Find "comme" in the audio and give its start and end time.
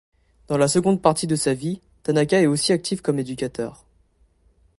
3.03-3.19